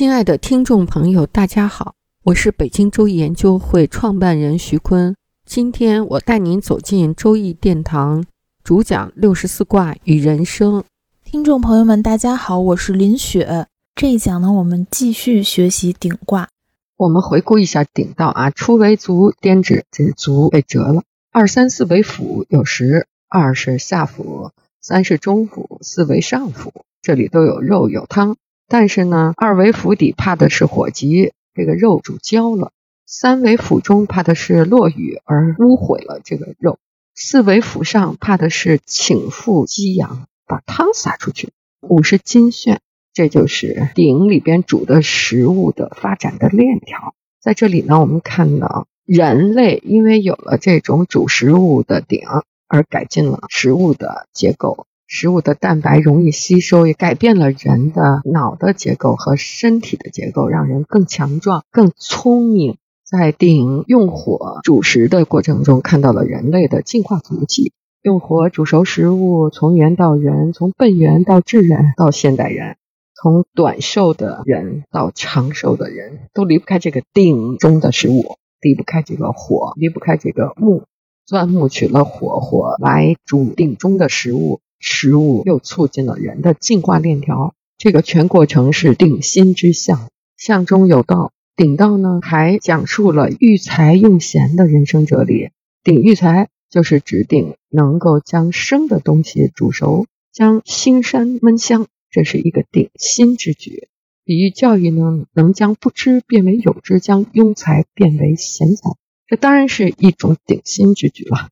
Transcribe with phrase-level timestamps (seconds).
[0.00, 5.14] 亲爱的听众朋友，大家好，我是北京周易研究会创办人徐坤。
[5.44, 8.24] 今天我带您走进周易殿堂，
[8.64, 10.82] 主讲六十四卦与人生。
[11.22, 13.66] 听众朋友们，大家好，我是林雪。
[13.94, 16.48] 这一讲呢，我们继续学习顶卦。
[16.96, 28.38] 我们回顾一下顶道啊，初为足，颠指这足被折了；二三四为府，有时二是下府，三是中府，四为上府，这里都有肉有汤。
[28.72, 32.70] 但是呢，二为釜底怕的是火急，这个肉煮焦了；
[33.04, 36.76] 三为釜中怕的是落雨而污毁了这个肉；
[37.16, 41.48] 四为釜上怕的是请覆激扬，把汤洒出去；
[41.80, 42.80] 五是金旋，
[43.12, 47.16] 这就是鼎里边煮的食物的发展的链条。
[47.40, 52.20] 在这里呢，我们看到人类因为有了这种煮食物的鼎，
[52.68, 54.86] 而改进了食物的结构。
[55.12, 62.78] 食物的蛋白容易吸收，也改变了人的脑的结构和身体的结构，让人更强壮、更聪明。
[63.04, 67.72] 在鼎用火煮食的过程中，看到了人类的进化足迹。
[68.02, 72.76] 用火煮熟食物，从猿到人，从笨猿到智人，到现代人，
[73.20, 80.84] 从短寿的人到长寿的人，都离不开这个鼎中的食物，离不开这个火，离不开这个木。
[81.26, 84.60] 钻木取了火，火来煮鼎中的食物。
[84.80, 91.32] 食物又促进了人的进化链条，这个全过程是鼎心之象，象中有道。
[91.54, 95.50] 鼎道呢，还讲述了育才用贤的人生哲理。
[95.84, 103.88] 鼎育才就是指鼎能够将生的东西煮熟，将腥膻焖香，这是一个鼎心之举。
[104.24, 111.50] 比喻教育呢，能将不知变为有知，将庸才变为贤才，这当然是一种鼎心之举了。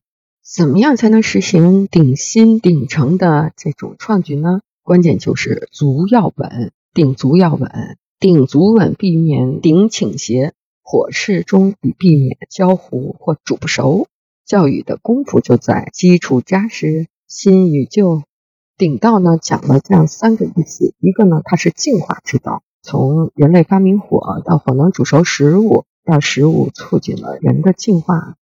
[0.51, 4.61] 怎么样才能实行鼎新鼎成的这种创举呢？
[4.81, 14.07] 关键就是足要稳，鼎足要稳，鼎足稳，避免鼎倾斜；火势中以避免焦糊或煮不熟。
[14.43, 18.23] 教育的功夫就在基础扎实，新与旧。
[18.75, 28.33] 鼎道呢讲了这样三个意思：一个呢，它是进化之道，从人类发明火到火能煮熟食物，到食物促进了人的进化；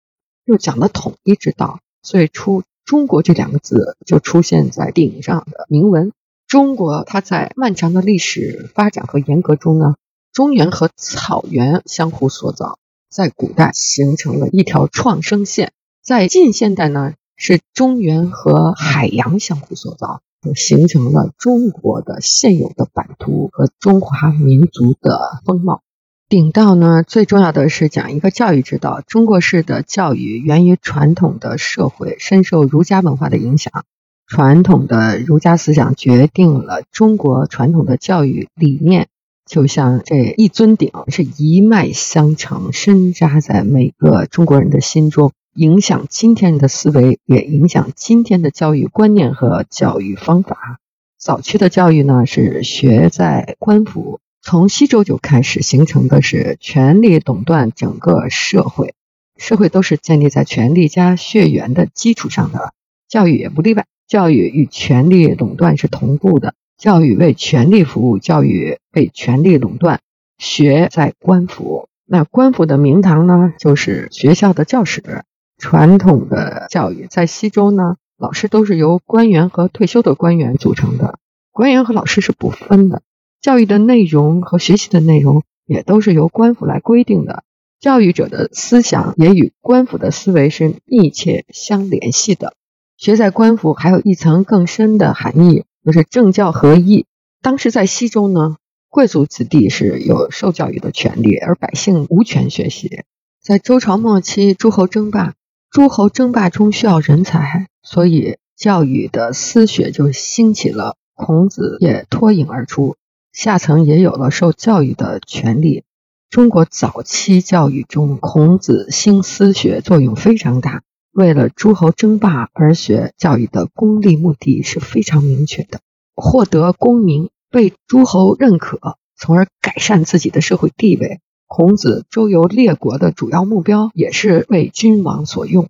[0.45, 1.81] 又讲了统一之道。
[2.09, 6.13] 最初，中国这两个字就出现在电影上的铭文。
[6.47, 9.95] 中国它在漫长的历史发展和沿革中呢，
[10.31, 12.79] 中原和草原相互塑造，
[13.09, 25.81] 在古代形成了一条创生线；在近现代呢，是中原和海洋相互塑造，就形成了中国的现有的版图和中华民族的风貌。
[26.29, 29.01] 鼎道呢，最重要的是讲一个教育之道。
[29.07, 33.85] 中国式的教育源于传统的社会，深受儒家文化的影响。
[34.27, 39.07] 传统的儒家思想决定了中国传统的教育理念，
[39.45, 50.79] 就像这一尊鼎是一脉相承，深扎在每个中国人的心中，影响今天的思维，也影响今天的教育观念和教育方法。
[51.17, 54.19] 早期的教育呢，是学在官府。
[54.49, 58.93] 从西周就开始形成的是权力垄断整个社会，
[59.35, 62.71] 社会都是建立在权力加血缘的基础上的，
[63.09, 63.85] 教育也不例外。
[64.07, 69.99] 教育与权力垄断是同步的，教育为权力服务，教育被权力垄断。
[70.37, 75.25] 学在官府，那官府的名堂呢，就是学校的教室。
[75.57, 81.19] 传统的教育在西周呢，老师都是由官员和退休的官员组成的，
[81.51, 83.01] 官员和老师是不分的。
[83.41, 87.43] 教育的内容和学习的内容也都是由官府来规定的，
[87.79, 92.53] 教育者的思想也与官府的思维是密切相联系的。
[92.97, 97.05] 学在官府还有一层更深的含义，就是政教合一。
[97.41, 98.57] 当时在西周呢，
[98.89, 103.03] 贵族子弟是有受教育的权利，而百姓无权学习。
[103.39, 105.35] 在周朝末期，诸侯争霸，
[105.69, 112.95] 诸侯争霸中需要人才，所以教育的私学就兴起了，孔子也脱颖而出。
[113.31, 115.83] 下层也有了受教育的权利。
[116.29, 120.81] 中国早期教育中，孔子兴私学作用非常大。
[121.11, 125.79] 为了诸侯争霸而学教育的功利目的是非常明确的。
[126.15, 131.19] 获得功名，被诸侯认可，从而改善自己的社会地位。
[131.47, 135.69] 孔子周游列国的主要目标也是为君王所用。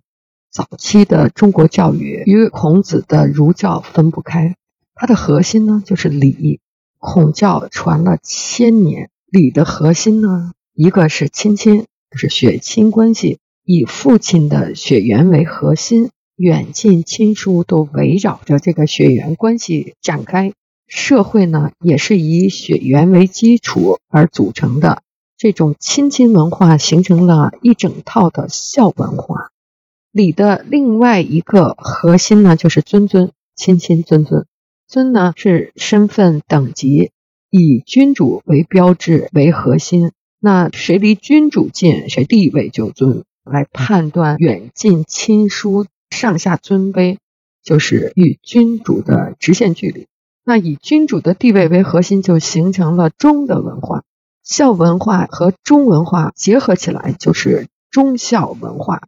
[0.50, 4.56] 早期的中国教育与孔子的儒教分不开，
[4.94, 6.60] 它的核心呢就是礼。
[6.98, 20.52] 孔教传了千年，礼的核心呢，一个是亲亲，就是血亲关系，以父亲的血缘为核心，远近亲疏都围绕着这个血缘关系展开。
[20.86, 25.02] 社会呢，也是以血缘为基础而组成的。
[25.36, 29.50] 这种亲亲文化形成了一整套的孝文化。
[30.10, 34.46] 礼的另外一个核心呢，就是尊尊亲亲尊尊。
[34.88, 37.10] 尊呢是身份等级，
[37.50, 40.12] 以君主为标志为核心。
[40.40, 43.24] 那谁离君主近，谁地位就尊。
[43.44, 47.18] 来判断远近亲疏、上下尊卑，
[47.62, 50.06] 就是与君主的直线距离。
[50.42, 54.04] 那以君主的地位为核心，就形成了忠的文化。
[54.42, 59.02] 孝文化和忠文化结合起来，就是忠孝文化。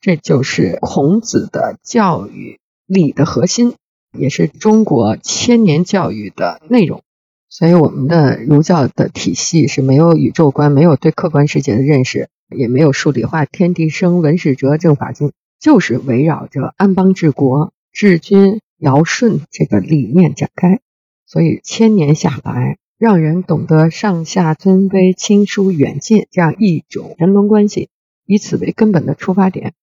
[0.00, 3.74] 这就是孔子的教育礼的核心，
[4.16, 7.02] 也是中国千年教育的内容。
[7.48, 15.30] 所以，我们的儒教的体系是没有宇宙观，没有对客观世界的认识，也没有数理化、天地生、文史哲、政法经，
[15.60, 20.80] 就是围绕着安邦治国、治君尧舜这个理念展开。
[21.26, 27.88] 所以，千年下来，让人懂得上下尊卑、亲疏远近这样一种人伦关系，
[28.26, 29.74] 以此为根本的出发点，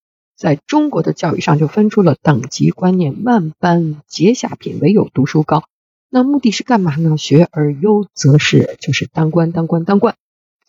[0.41, 5.65] 在中国的教育上就分出了等级观念：万般皆下品，唯有读书高。
[6.09, 7.15] 那目的是干嘛呢？
[7.15, 10.15] 学而优则仕，就是当官、当官、当官。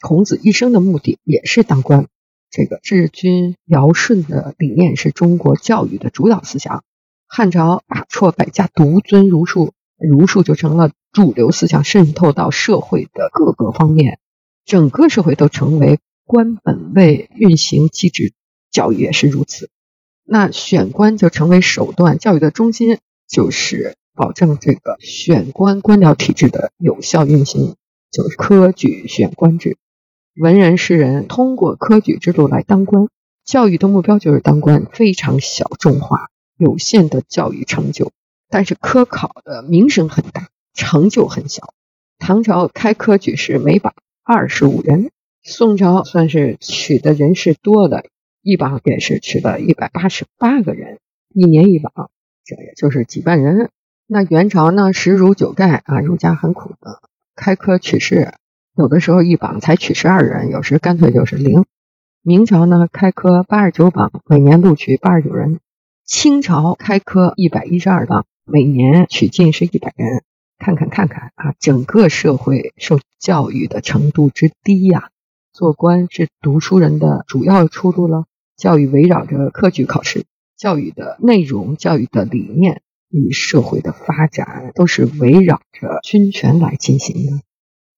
[0.03, 2.07] 孔子一生的目的也是当官。
[2.51, 6.85] 这个治君尧舜的理念是中国教育的主导思想。
[7.27, 9.73] 汉朝百错百家，独尊儒术。
[9.97, 14.19] 儒术就成了主流思想，渗透到社会的各个方面，
[14.67, 18.35] 整个社会都成为官本位运行机制。
[18.73, 19.71] 教育也是如此，
[20.25, 22.99] 那选官就成为手段，教育的中心
[23.29, 27.77] 就是保证这个选官官僚体制的有效运行，
[28.11, 29.77] 就是科举选官制。
[30.35, 33.09] 文人士人通过科举制度来当官，
[33.45, 38.11] 教育的目标就是当官，非常小众化，有限的教育成就。
[38.49, 41.75] 但是科考的名声很大，成就很小。
[42.19, 45.11] 唐朝开科举是每榜二十五人，
[45.43, 48.05] 宋朝算是取的人是多的，
[48.43, 50.99] 一榜也是取了一百八十八个人，
[51.33, 52.11] 一年一榜，
[52.45, 53.71] 这也就是几万人。
[54.07, 57.01] 那元朝呢，十儒九丐啊，儒家很苦的，
[57.37, 58.35] 开科取士，
[58.77, 61.65] 有的时候一榜才取十二人，有时干脆就是零。
[62.23, 65.61] 明朝呢，开科八十九榜，每年录取八十九人。
[66.05, 68.27] 清朝开科一百一十二榜。
[68.45, 70.25] 每年取进士一百人，
[70.59, 75.11] 看看看看啊，整个社会受教育的程度之低呀！
[75.53, 78.25] 做官是读书人的主要出路了。
[78.57, 80.25] 教育围绕着科举考试，
[80.57, 87.43] 教育的内容、教育的理念与社会的发展都是围绕着军权来进行的，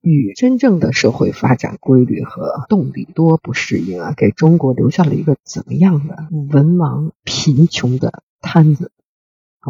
[0.00, 4.14] 与真正的社会发展规律和动力多不适应啊！
[4.16, 8.90] 给中国留下了一个怎么样的文盲贫穷的摊子？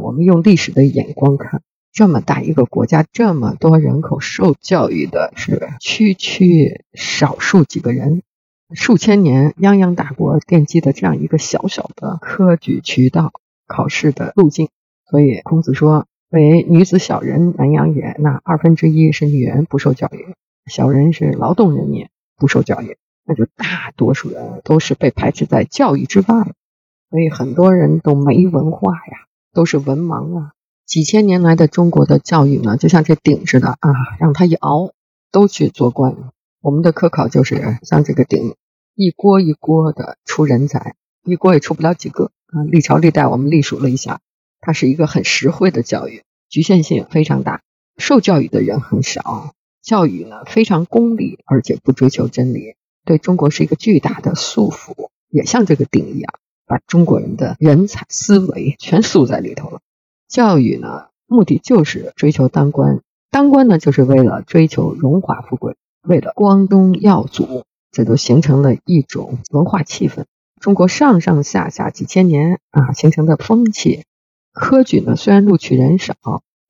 [0.00, 8.22] 我们用历史的眼光看，这么大一个国家，这么多人口，受教育的是区区少数几个人，
[8.72, 13.32] 数千年泱泱大国奠基的这样一个小小的科举渠道
[13.66, 14.68] 考试的路径。
[15.10, 20.34] 所以孔子说：“为女子小人难养也。”那二分之一是女人不受教育，
[20.70, 26.26] 小人是劳动人民不受教育，那就大多数人都是被排斥在教育之外。
[27.10, 29.18] 所以很多人都没文化呀。
[29.54, 30.50] 都是文盲啊！
[30.84, 34.90] 几千年来的中国的教育呢，就像这鼎似的啊，让他一熬，
[35.30, 36.16] 都去做官。
[36.64, 38.54] 我们的科考就是像这个鼎，
[38.94, 42.64] 一锅一锅的出人才，一锅也出不了几个啊。
[42.66, 44.22] 历朝历代我们历数了一下，
[44.62, 47.60] 它是一个很实惠的教育，局限性非常大，
[47.98, 49.52] 受教育的人很少。
[49.82, 56.32] 教育呢非常功利，而且不追求真理，对中国是一个巨大的束缚，也像这个鼎一样。
[56.64, 59.82] 把中国人的人才思维全塑在里头了。
[60.28, 70.24] 教育呢，目的就是追求当官，当官呢，就是为了追求荣华富贵，为了光宗耀祖，这就形成了一种文化气氛。
[70.60, 74.04] 中国上上下下几千年啊形成的风气，
[74.52, 76.14] 科举呢虽然录取人少，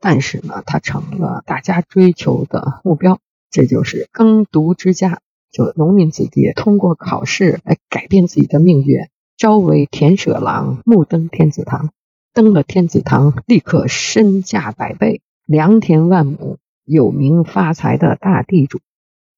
[0.00, 3.18] 但是呢，它成了大家追求的目标。
[3.50, 9.06] 这就是耕读之家，就农民子弟通过考试来改变自己的命运。
[9.36, 11.90] 朝为田舍郎，暮登天子堂。
[12.32, 18.80] 登了天子堂，立刻身价百倍，良田万亩、有名发财的大地主。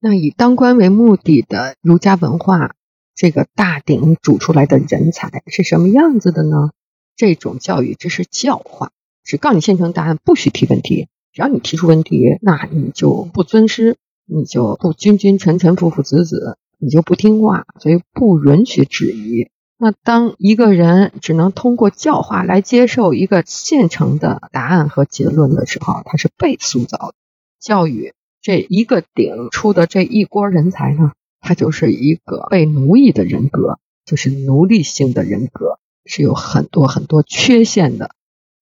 [0.00, 2.74] 那以当官为目的的儒家文化，
[3.14, 6.70] 这个大鼎煮出来的人才是什么样子的呢？
[7.16, 8.90] 这种教育只是教化，
[9.24, 11.08] 只告你现成答案，不许提问题。
[11.32, 19.48] 只要你提出问题，那你就不尊师，你就不君君臣臣父父子子，你就不听话，所以不允许质疑。
[19.78, 27.14] 那当一个人只能通过教化来接受一个现成的答案和结论的时候，他是被塑造的。
[27.60, 28.14] 教育
[28.46, 31.10] 这一个顶出的这一锅人才呢，
[31.40, 38.12] 他就是一个被奴役的人格，就是奴隶性的人格，是有很多很多缺陷的。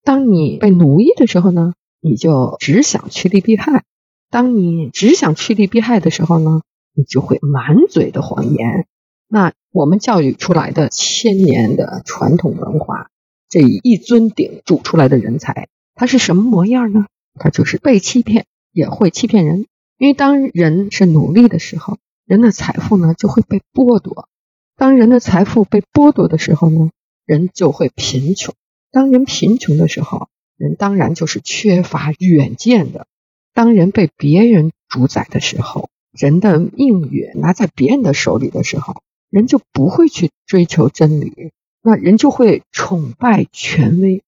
[0.02, 3.82] 当你被奴役的时候呢，你就只想趋利避害；
[4.30, 6.62] 当你只想趋利避害的时候呢，
[6.94, 8.86] 你就会满嘴的谎言。
[9.28, 13.10] 那我们教育出来的千年的传统文化，
[13.50, 17.04] 这一尊鼎煮出来的人才，他是什么模样呢？
[17.38, 19.66] 他就是被欺骗，也会欺骗人。
[19.98, 24.26] 因为当人是奴隶的时候，人的财富呢就会被剥夺；
[24.76, 26.90] 当人的财富被剥夺的时候呢，
[27.24, 28.54] 人就会贫穷。
[28.90, 33.06] 当人贫穷的时候，人当然就是缺乏远见的。
[33.52, 39.02] 当人被别人主宰的时候，人的命运拿在别人的手里的时候。
[39.30, 41.50] 人就不会去追求真理，
[41.82, 44.22] 那人就会崇拜权威。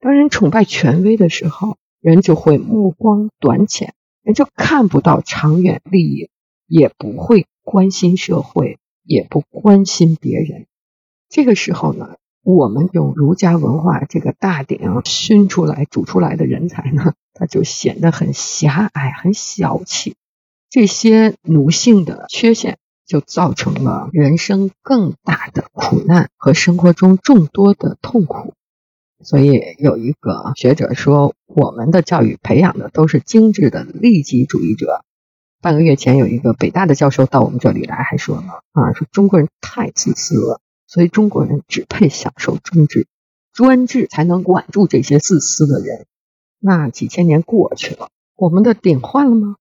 [0.00, 3.94] 当人崇拜权威的时候，人就会目光短浅，
[4.30, 6.30] 人就看不到长远利益，
[6.66, 10.66] 也不会关心社会，也不关心别人。
[11.28, 20.14] 这个时候呢，我们用儒家文化这个大鼎熏出来、煮出来的人才呢，他就显得很狭隘、很小气。
[20.68, 22.78] 这些奴性的缺陷。
[23.10, 28.54] 就造成了人生更大的苦难和生活中众多的痛苦。
[29.22, 35.04] 所以有一个学者说，我们的教育培养的都是精致的利己主义者。
[35.60, 43.06] 半个月前，有一个北大的教授到我们这里来，还说呢啊，说中国人太自私了，所以中国人只配享受专制，
[43.52, 46.06] 专制才能管住这些自私的人。
[46.58, 49.56] 那几千年过去了，我们的顶换了吗？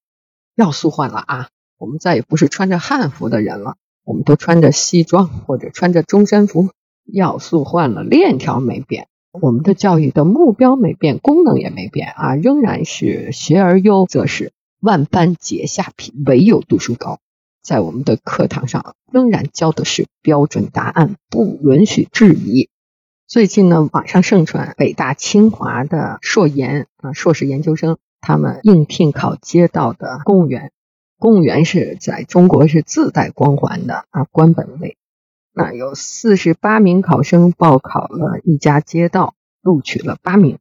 [0.55, 1.49] 要素换了啊。
[1.77, 6.69] 我们再也不是穿着汉服的人了，我们都穿着西装或者穿着中山服。
[7.05, 17.19] 要素换了，链条没变，我们的教育的目标没变，功能也没变啊，仍然是学而优则仕，万般皆下品，唯有读书高。
[17.61, 22.69] 在我们的课堂上，仍然教的是标准答案，不允许质疑。
[23.27, 30.71] 最近呢，网上盛传北大、清华的硕研啊，硕士研究生，他们应聘考街道的公务员。
[31.19, 34.97] 公务员是在中国是自带光环的啊，官本位。
[35.61, 40.57] 那有四十八名考生报考了一家街道，录取了八名。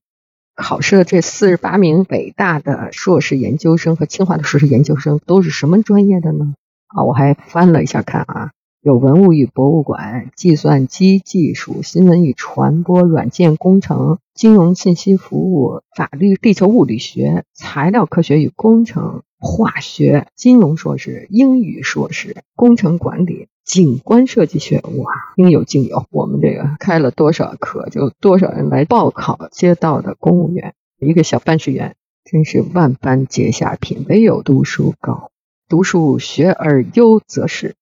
[0.57, 6.55] 考试的这四十八名北大的硕士研究生和清华的硕士研究生都是什么专业的呢？
[6.89, 19.23] 啊，我还翻了一下看啊，有文物与博物馆、计算机技术、新闻与传播、软件工程、金融信息服务、法律、地球物理学、材料科学与工程。
[19.41, 26.07] 化学、金融硕士、英语硕士、工程管理、景观设计学，哇，应有尽有。
[26.11, 30.75] 我们这个开了多少课，就多少人来报考街道的公务员。
[30.99, 31.95] 一个小办事员，
[32.25, 35.31] 真是万般皆下品，唯有读书高。
[35.69, 37.77] 读书学而优则仕。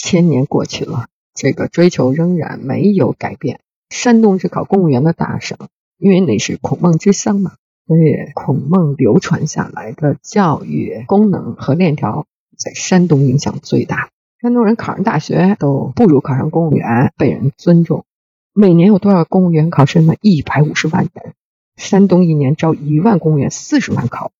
[0.00, 3.60] 千年过去了，这个追求仍然没有改变。
[3.90, 5.58] 山东是考公务员的大省，
[5.98, 7.54] 因为那是孔孟之乡嘛。
[7.86, 12.26] 所以，孔孟流传下来的教育功能和链条，
[12.56, 14.10] 在山东影响最大。
[14.40, 18.04] 山东人考上大学都不如考上公务员被人尊重。
[18.52, 20.14] 每年有多少公务员考生呢？
[20.20, 21.34] 一百五十万人。
[21.76, 24.32] 山东一年招一万公务员，四十万考。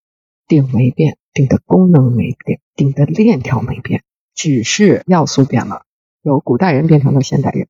[0.46, 4.02] 顶没变，顶的功能没变，顶的链条没变，
[4.38, 5.82] 只是要素变了，
[6.22, 7.66] 由古代人变成了现代人。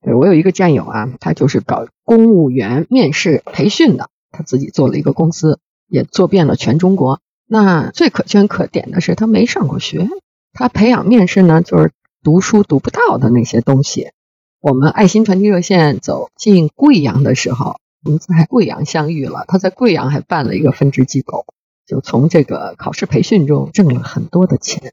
[0.00, 4.08] 对我有一个战友啊，他就是搞公务员面试培训的。
[4.30, 7.20] 他自己做了一个公司，也做遍了全中国。
[7.48, 10.08] 那最可圈可点的是，他没上过学，
[10.52, 11.90] 他培养面试呢，就是
[12.22, 14.12] 读书读不到的那些东西。
[14.60, 19.44] 我们爱心传递热线走进贵阳的时候，我们在贵阳相遇了。
[19.48, 21.46] 他在贵阳还办了一个分支机构，
[21.84, 24.92] 就从这个考试培训中挣了很多的钱。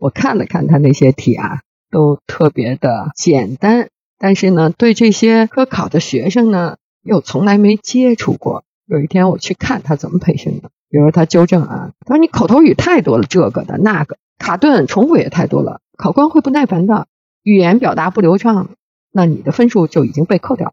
[0.00, 8.64] 我看了看他那些题啊，都特别的简单，但是呢，对这些科考的学生呢，又从来没接触过。
[8.86, 17.06] 有一天我去看他怎么培训的，比如他纠正啊，他说你口头语太多了，这个的那个卡顿重复也太多了，考官会不耐烦的，
[17.42, 18.70] 语言表达不流畅，
[19.12, 20.72] 那你的分数就已经被扣掉。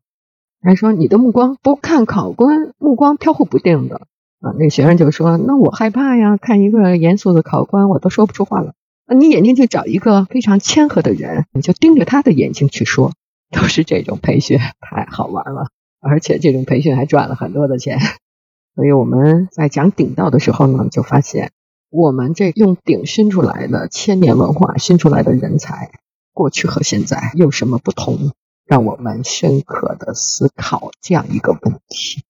[0.62, 4.08] 还说你的目光不看考官，目光飘忽不定的，
[4.40, 8.74] 啊，那学生就说：“那我害怕呀，看一个严肃的考官，我都说不出话了。
[9.10, 13.14] 那你眼睛就找一个非常谦和的人，你就盯着他的眼睛去说。
[13.50, 15.70] 都是这种培训，太好玩了，
[16.02, 17.98] 而且这种培训还赚了很多的钱。
[18.76, 21.54] 所以我们在讲顶道的时候呢，就发现
[21.90, 25.92] 我们这用鼎熏出来的千年文化熏出来的人才，
[26.34, 28.34] 过去和现在有什么不同？
[28.66, 32.24] 让我们深刻的思考这样一个问题。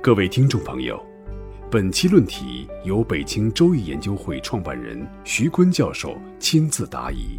[0.00, 0.98] 各位听众朋友，
[1.70, 7.38] 本期论题由北京周易研究会创办人徐坤教授亲自答疑。